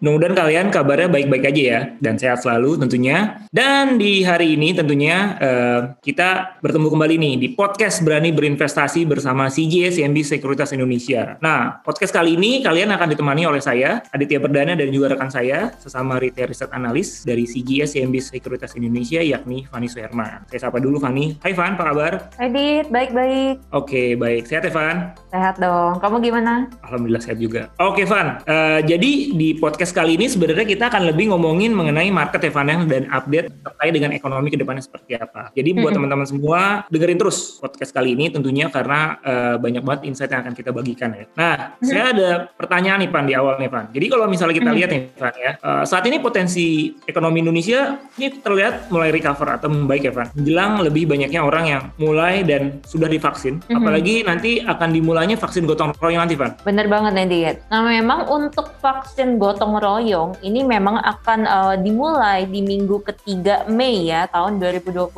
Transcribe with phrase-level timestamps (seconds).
[0.00, 3.44] Mudah-mudahan kalian kabarnya baik-baik aja ya dan sehat selalu tentunya.
[3.52, 9.52] Dan di hari ini tentunya uh, kita bertemu kembali nih di podcast Berani Berinvestasi bersama
[9.52, 11.36] CGS CMB Sekuritas Indonesia.
[11.44, 15.76] Nah, podcast kali ini kalian akan ditemani oleh saya Aditya Perdana dan juga rekan saya
[15.76, 20.48] sesama retail riset analis dari CGS CMB Sekuritas Indonesia yakni Fani Suherman.
[20.48, 21.36] Saya sapa dulu Fani.
[21.44, 22.12] Hai Van, apa kabar?
[22.40, 23.68] Hai Dit, baik-baik.
[23.76, 24.48] Oke, baik.
[24.48, 25.12] Sehat ya?
[25.28, 26.00] Sehat dong.
[26.00, 26.72] Kamu gimana?
[26.88, 27.68] Alhamdulillah sehat juga.
[27.76, 32.14] Oke Van, uh, jadi di podcast podcast kali ini sebenarnya kita akan lebih ngomongin mengenai
[32.14, 35.50] market ya dan update terkait dengan ekonomi ke depannya seperti apa.
[35.50, 40.30] Jadi buat teman-teman semua dengerin terus podcast kali ini tentunya karena uh, banyak banget insight
[40.30, 41.26] yang akan kita bagikan ya.
[41.34, 43.90] Nah, saya ada pertanyaan nih Pan di awal nih Pan.
[43.90, 48.30] Jadi kalau misalnya kita lihat nih Pan ya, uh, saat ini potensi ekonomi Indonesia ini
[48.30, 50.30] terlihat mulai recover atau membaik ya Pan.
[50.38, 55.90] Menjelang lebih banyaknya orang yang mulai dan sudah divaksin, apalagi nanti akan dimulainya vaksin gotong
[55.98, 56.54] royong nanti Pan.
[56.62, 62.60] Bener banget nih Nah memang untuk vaksin gotong royong ini memang akan uh, dimulai di
[62.60, 65.10] minggu ketiga Mei ya tahun 2021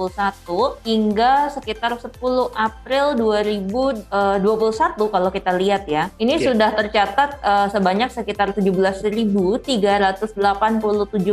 [0.86, 2.08] hingga sekitar 10
[2.54, 6.08] April 2021 eh, kalau kita lihat ya.
[6.16, 6.46] Ini yeah.
[6.46, 9.74] sudah tercatat uh, sebanyak sekitar 17.387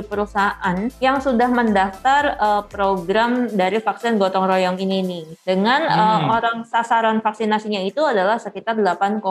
[0.04, 5.26] perusahaan yang sudah mendaftar uh, program dari vaksin gotong royong ini nih.
[5.46, 6.00] Dengan hmm.
[6.00, 9.22] uh, orang sasaran vaksinasinya itu adalah sekitar 8,6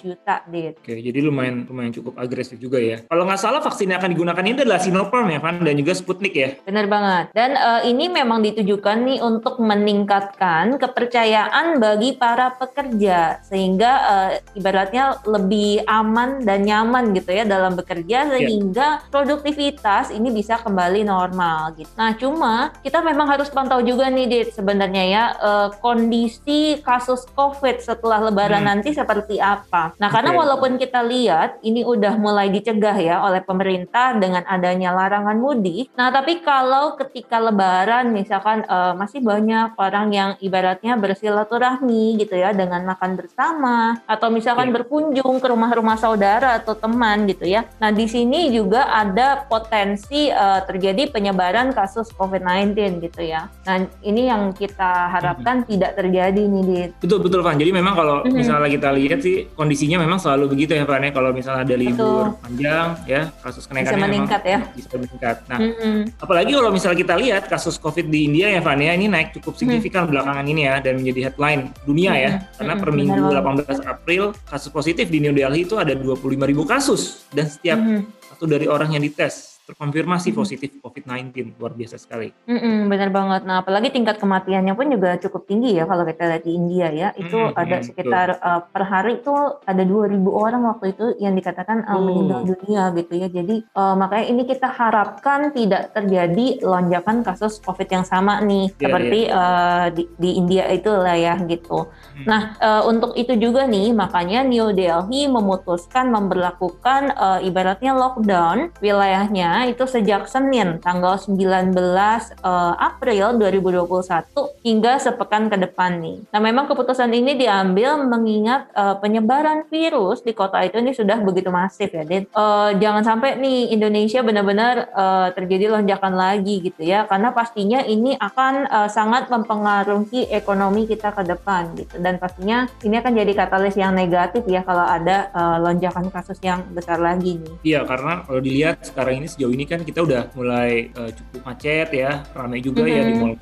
[0.00, 0.80] juta, Dit.
[0.80, 3.02] Oke, jadi lumayan lumayan cukup agresif juga ya.
[3.10, 6.30] Kalau nggak salah vaksin yang akan digunakan ini adalah Sinopharm ya, Van, dan juga Sputnik
[6.30, 6.54] ya.
[6.62, 7.34] Benar banget.
[7.34, 15.18] Dan uh, ini memang ditujukan nih untuk meningkatkan kepercayaan bagi para pekerja sehingga uh, ibaratnya
[15.26, 18.46] lebih aman dan nyaman gitu ya dalam bekerja ya.
[18.46, 19.10] sehingga yeah.
[19.10, 21.90] produktivitas ini bisa kembali normal gitu.
[21.98, 27.82] Nah, cuma kita memang harus pantau juga nih Dit sebenarnya ya uh, kondisi kasus Covid
[27.82, 28.70] setelah lebaran hmm.
[28.70, 29.98] nanti seperti apa.
[29.98, 30.40] Nah, karena okay.
[30.46, 35.92] walaupun kita lihat ini udah mulai dicegah ya oleh pemerintah dengan adanya larangan mudik.
[35.94, 42.50] Nah, tapi kalau ketika lebaran misalkan uh, masih banyak orang yang ibaratnya bersilaturahmi gitu ya
[42.56, 44.76] dengan makan bersama atau misalkan yeah.
[44.80, 47.66] berkunjung ke rumah-rumah saudara atau teman gitu ya.
[47.78, 53.50] Nah, di sini juga ada potensi uh, terjadi penyebaran kasus COVID-19 gitu ya.
[53.66, 55.70] Nah, ini yang kita harapkan mm -hmm.
[55.76, 57.56] tidak terjadi nih di Betul betul Van.
[57.58, 58.36] Jadi memang kalau mm -hmm.
[58.36, 61.12] misalnya kita lihat sih kondisinya memang selalu begitu ya Van ya.
[61.12, 62.42] Kalau misalnya ada libur betul.
[62.42, 65.36] panjang ya kasus kenaikannya bisa meningkat ya bisa meningkat.
[65.50, 65.98] Nah, mm-hmm.
[66.22, 70.06] apalagi kalau misalnya kita lihat kasus COVID di India ya Fania ini naik cukup signifikan
[70.06, 70.12] mm-hmm.
[70.14, 72.26] belakangan ini ya dan menjadi headline dunia mm-hmm.
[72.26, 72.82] ya karena mm-hmm.
[72.84, 77.26] per minggu Benar 18 April kasus positif di New Delhi itu ada 25 ribu kasus
[77.34, 78.34] dan setiap mm-hmm.
[78.34, 82.34] satu dari orang yang dites terkonfirmasi positif COVID-19 luar biasa sekali.
[82.50, 83.46] Mm-mm, benar banget.
[83.46, 87.08] Nah, apalagi tingkat kematiannya pun juga cukup tinggi ya kalau kita lihat di India ya.
[87.14, 91.86] Itu mm-hmm, ada sekitar uh, per hari itu ada 2000 orang waktu itu yang dikatakan
[91.86, 93.28] uh, meninggal dunia gitu ya.
[93.30, 98.80] Jadi uh, makanya ini kita harapkan tidak terjadi lonjakan kasus COVID yang sama nih yeah,
[98.82, 99.38] seperti yeah.
[99.38, 101.86] Uh, di, di India itu lah ya gitu.
[102.18, 102.26] Mm.
[102.26, 109.59] Nah, uh, untuk itu juga nih makanya New Delhi memutuskan memperlakukan uh, ibaratnya lockdown wilayahnya
[109.68, 116.18] itu sejak Senin tanggal 19 uh, eh, April 2021 hingga sepekan ke depan nih.
[116.32, 121.48] Nah, memang keputusan ini diambil mengingat uh, penyebaran virus di kota itu ini sudah begitu
[121.48, 122.28] masif ya, Dit.
[122.32, 128.14] Uh, jangan sampai nih Indonesia benar-benar uh, terjadi lonjakan lagi gitu ya, karena pastinya ini
[128.16, 131.96] akan uh, sangat mempengaruhi ekonomi kita ke depan gitu.
[131.98, 136.62] Dan pastinya ini akan jadi katalis yang negatif ya kalau ada uh, lonjakan kasus yang
[136.72, 137.54] besar lagi nih.
[137.64, 141.88] Iya, karena kalau dilihat sekarang ini sejauh ini kan kita udah mulai uh, cukup macet
[141.96, 143.00] ya, ramai juga mm -hmm.
[143.00, 143.34] ya di mall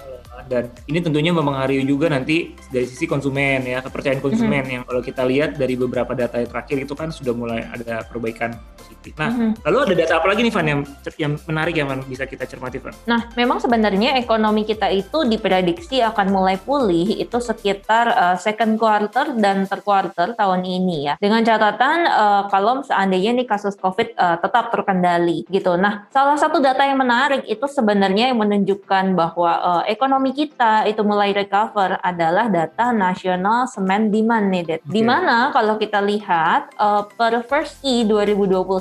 [0.46, 4.74] dan ini tentunya mempengaruhi juga nanti dari sisi konsumen ya kepercayaan konsumen mm -hmm.
[4.78, 8.54] yang kalau kita lihat dari beberapa data terakhir itu kan sudah mulai ada perbaikan
[8.88, 9.12] positif.
[9.20, 9.50] Nah, mm-hmm.
[9.68, 10.80] lalu ada data apa lagi nih Van yang
[11.20, 12.96] yang menarik ya Van bisa kita cermati Van?
[13.04, 19.36] Nah, memang sebenarnya ekonomi kita itu diprediksi akan mulai pulih itu sekitar uh, second quarter
[19.36, 21.14] dan third quarter tahun ini ya.
[21.20, 25.76] Dengan catatan uh, kalau seandainya nih kasus Covid uh, tetap terkendali gitu.
[25.76, 31.04] Nah, salah satu data yang menarik itu sebenarnya yang menunjukkan bahwa uh, ekonomi kita itu
[31.04, 35.00] mulai recover adalah data nasional semen demand nih, Okay.
[35.00, 38.77] Di mana kalau kita lihat uh, per versi 2021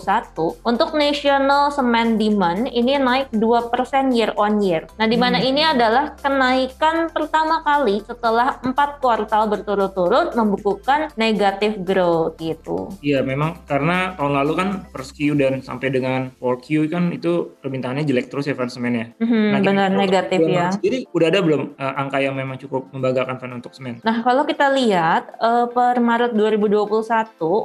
[0.64, 4.86] untuk national cement demand ini naik 2% year on year.
[5.02, 5.50] Nah, di mana hmm.
[5.50, 12.94] ini adalah kenaikan pertama kali setelah empat kuartal berturut-turut membukukan negatif growth gitu.
[13.02, 18.06] Iya, memang karena tahun lalu kan first Q dan sampai dengan 4Q kan itu permintaannya
[18.06, 19.14] jelek terus ya fan semennya.
[19.18, 20.70] Hmm, nah, benar negatif ya.
[20.78, 24.00] Jadi udah ada belum uh, angka yang memang cukup membanggakan fan untuk semen?
[24.04, 26.88] Nah, kalau kita lihat uh, per Maret 2021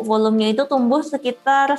[0.03, 1.75] volumenya itu tumbuh sekitar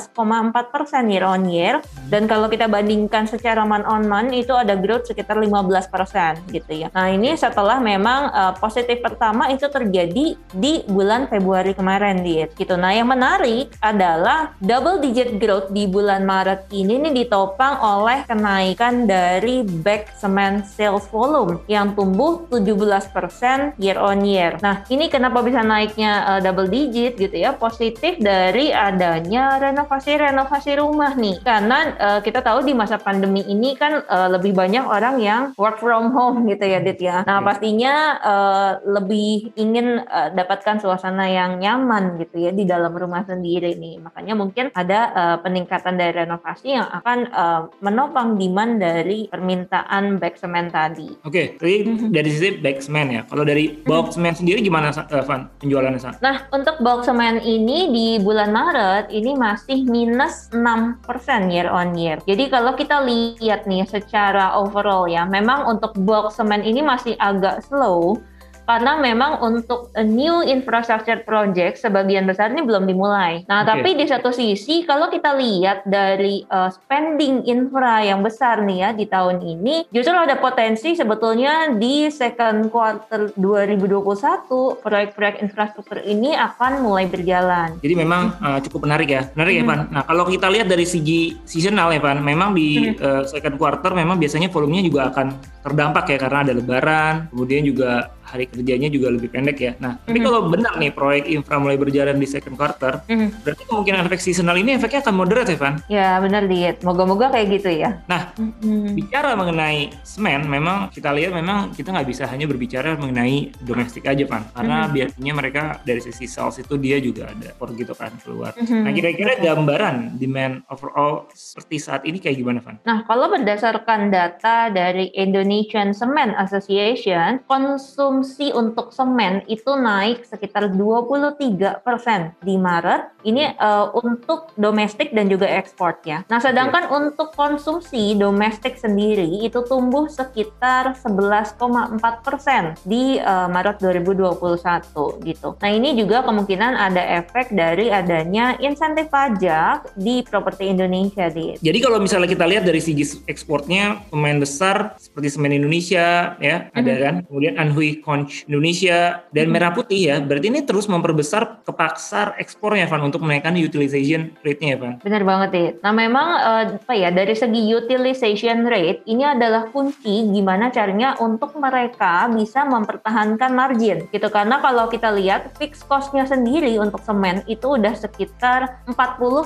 [0.00, 4.72] 11,4 persen year on year dan kalau kita bandingkan secara month on month itu ada
[4.78, 6.88] growth sekitar 15 persen gitu ya.
[6.96, 12.74] Nah ini setelah memang uh, positif pertama itu terjadi di bulan Februari kemarin di gitu.
[12.80, 19.04] Nah yang menarik adalah double digit growth di bulan Maret ini nih ditopang oleh kenaikan
[19.04, 24.56] dari back cement sales volume yang tumbuh 17 persen year on year.
[24.64, 31.12] Nah ini kenapa bisa naiknya uh, double digit gitu ya positif dari adanya renovasi-renovasi rumah
[31.18, 35.42] nih karena uh, kita tahu di masa pandemi ini kan uh, lebih banyak orang yang
[35.58, 37.26] work from home gitu ya Dit ya.
[37.26, 43.26] Nah pastinya uh, lebih ingin uh, dapatkan suasana yang nyaman gitu ya di dalam rumah
[43.26, 43.98] sendiri nih.
[43.98, 50.38] Makanya mungkin ada uh, peningkatan dari renovasi yang akan uh, menopang demand dari permintaan back
[50.38, 51.10] cement tadi.
[51.26, 52.10] Oke, okay, jadi mm-hmm.
[52.14, 53.22] dari sisi back cement ya.
[53.26, 56.22] Kalau dari bulk cement sendiri gimana Van penjualannya?
[56.22, 61.00] Nah untuk cement ini di bulan Maret ini masih minus 6%
[61.48, 62.20] year on year.
[62.28, 67.64] Jadi kalau kita lihat nih secara overall ya, memang untuk bulk semen ini masih agak
[67.64, 68.20] slow
[68.66, 73.42] karena memang untuk a new infrastructure project sebagian besar ini belum dimulai.
[73.50, 73.68] Nah, okay.
[73.74, 78.90] tapi di satu sisi kalau kita lihat dari uh, spending infra yang besar nih ya
[78.94, 86.86] di tahun ini, justru ada potensi sebetulnya di second quarter 2021 proyek-proyek infrastruktur ini akan
[86.86, 87.78] mulai berjalan.
[87.82, 89.62] Jadi memang uh, cukup menarik ya, menarik hmm.
[89.62, 89.80] ya Pan.
[89.90, 92.98] Nah, kalau kita lihat dari segi seasonal ya Pan, memang di hmm.
[93.02, 95.26] uh, second quarter memang biasanya volumenya juga akan
[95.62, 99.72] terdampak ya karena ada lebaran, kemudian juga hari kerjanya juga lebih pendek ya.
[99.80, 100.06] Nah, mm-hmm.
[100.06, 100.26] tapi mhm.
[100.28, 103.42] kalau benar nih proyek infra mulai berjalan di second quarter, mm-hmm.
[103.42, 105.74] berarti kemungkinan efek seasonal ini efeknya akan moderat ya, Van?
[105.88, 106.84] Ya, benar diet.
[106.84, 108.04] Moga-moga kayak gitu ya.
[108.06, 108.92] Nah, mm-hmm.
[108.92, 114.22] bicara mengenai semen, memang kita lihat memang kita nggak bisa hanya berbicara mengenai domestik aja,
[114.28, 114.44] Van.
[114.52, 114.94] Karena mm-hmm.
[114.94, 118.52] biasanya mereka dari sisi sales itu dia juga ada for gitu kan keluar.
[118.54, 118.82] Mm-hmm.
[118.84, 122.76] Nah, kira-kira gambaran demand overall seperti saat ini kayak gimana, Van?
[122.84, 130.74] Nah, kalau berdasarkan data dari Indonesian Cement Association, konsum konsumsi untuk semen itu naik sekitar
[130.74, 133.22] 23% di Maret.
[133.22, 136.26] Ini uh, untuk domestik dan juga ekspor ya.
[136.26, 136.98] Nah, sedangkan yeah.
[136.98, 145.48] untuk konsumsi domestik sendiri itu tumbuh sekitar 11,4% di uh, Maret 2021 gitu.
[145.62, 151.54] Nah, ini juga kemungkinan ada efek dari adanya insentif pajak di properti Indonesia di.
[151.62, 156.80] Jadi kalau misalnya kita lihat dari segi ekspornya pemain besar seperti semen Indonesia ya, ada
[156.80, 157.04] mm -hmm.
[157.04, 157.14] kan.
[157.28, 159.54] Kemudian Anhui Conch Indonesia dan hmm.
[159.54, 160.16] merah putih ya.
[160.20, 164.94] Berarti ini terus memperbesar kepaksar ekspornya Van untuk menaikkan utilization rate-nya ya Van.
[165.00, 165.68] Benar banget ya.
[165.80, 171.56] Nah memang uh, apa ya dari segi utilization rate ini adalah kunci gimana caranya untuk
[171.56, 177.80] mereka bisa mempertahankan margin gitu karena kalau kita lihat fixed cost-nya sendiri untuk semen itu
[177.80, 178.98] udah sekitar 40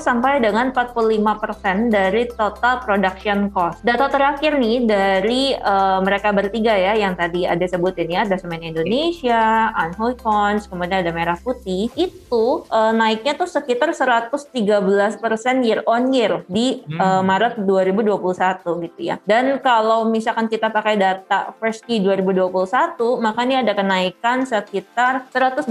[0.02, 3.78] sampai dengan 45% dari total production cost.
[3.86, 8.56] Data terakhir nih dari uh, mereka bertiga ya yang tadi ada sebutin ya ada semen
[8.56, 14.52] Semen Indonesia, Anhui Cons, kemudian ada Merah Putih, itu uh, naiknya tuh sekitar 113%
[15.64, 17.00] year on year di hmm.
[17.00, 19.16] uh, Maret 2021 gitu ya.
[19.24, 25.64] Dan kalau misalkan kita pakai data first key 2021, maka ini ada kenaikan sekitar 129%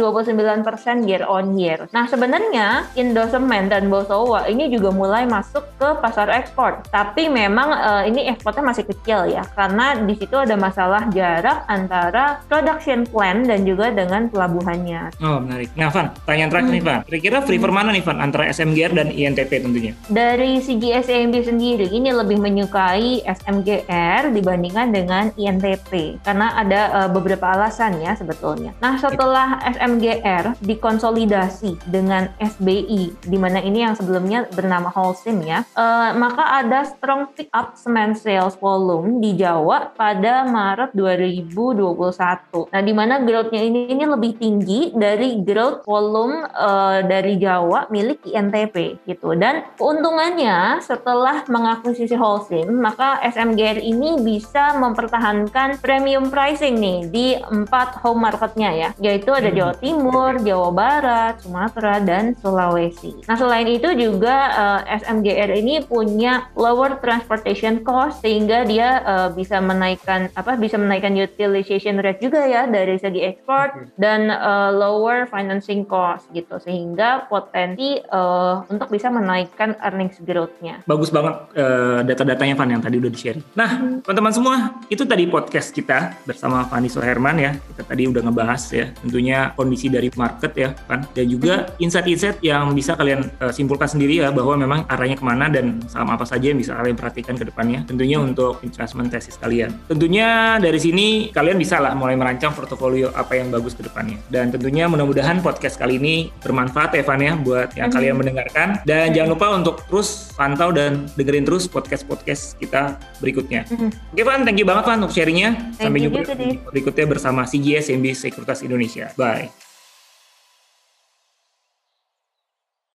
[1.06, 1.86] year on year.
[1.94, 6.82] Nah sebenarnya Indosemen dan Bosowa ini juga mulai masuk ke pasar ekspor.
[6.90, 12.42] Tapi memang uh, ini ekspornya masih kecil ya, karena di situ ada masalah jarak antara
[12.50, 15.20] produk production plan dan juga dengan pelabuhannya.
[15.20, 15.70] Oh menarik.
[15.76, 16.78] Nah Van, pertanyaan terakhir hmm.
[16.80, 17.00] nih Van.
[17.04, 19.94] Kira-kira prefer mana nih Van antara SMGR dan INTP tentunya?
[20.08, 27.46] Dari segi SMB sendiri ini lebih menyukai SMGR dibandingkan dengan INTP karena ada uh, beberapa
[27.52, 28.72] alasan ya sebetulnya.
[28.80, 36.16] Nah setelah SMGR dikonsolidasi dengan SBI di mana ini yang sebelumnya bernama Holcim ya, uh,
[36.16, 42.70] maka ada strong pick up cement sales volume di Jawa pada Maret 2021 satu.
[42.70, 48.22] Nah, di mana growth-nya ini ini lebih tinggi dari growth volume uh, dari Jawa milik
[48.30, 49.34] INTP gitu.
[49.34, 58.06] Dan keuntungannya setelah mengakuisisi Holcim, maka SMGR ini bisa mempertahankan premium pricing nih di empat
[58.06, 59.58] home marketnya ya, yaitu ada hmm.
[59.58, 63.26] Jawa Timur, Jawa Barat, Sumatera, dan Sulawesi.
[63.26, 69.30] Nah, selain itu juga uh, eh, SMGR ini punya lower transportation cost sehingga dia uh,
[69.34, 73.96] bisa menaikkan apa bisa menaikkan utilization rate juga ya dari segi ekspor hmm.
[73.96, 80.84] dan uh, lower financing cost gitu sehingga potensi uh, untuk bisa menaikkan earnings growth-nya.
[80.84, 83.40] Bagus banget uh, data-datanya Van yang tadi udah di-share.
[83.56, 84.04] Nah, hmm.
[84.04, 84.38] teman-teman hmm.
[84.38, 84.56] semua,
[84.92, 87.52] itu tadi podcast kita bersama Fani Soherman ya.
[87.56, 91.84] Kita tadi udah ngebahas ya tentunya kondisi dari market ya Van dan juga hmm.
[91.84, 96.12] insight-insight yang bisa kalian uh, simpulkan sendiri ya bahwa memang arahnya ke mana dan saham
[96.12, 97.86] apa saja yang bisa kalian perhatikan ke depannya.
[97.86, 99.72] Tentunya untuk investment tesis kalian.
[99.88, 104.18] Tentunya dari sini kalian bisa lah mulai merancang portofolio apa yang bagus ke depannya.
[104.34, 107.96] Dan tentunya mudah-mudahan podcast kali ini bermanfaat ya Van ya buat yang hmm.
[107.96, 108.68] kalian mendengarkan.
[108.82, 109.14] Dan hmm.
[109.14, 113.70] jangan lupa untuk terus pantau dan dengerin terus podcast-podcast kita berikutnya.
[113.70, 113.94] Hmm.
[114.12, 115.72] Oke Van, thank you banget Van untuk sharingnya.
[115.78, 119.14] Sampai jumpa di berikutnya bersama CGS MB Sekuritas Indonesia.
[119.14, 119.65] Bye.